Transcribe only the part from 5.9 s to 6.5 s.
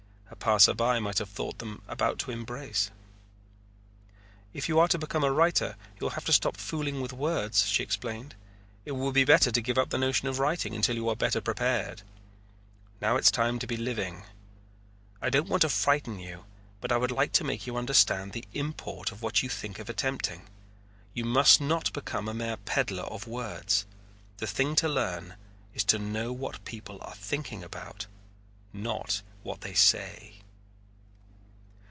you'll have to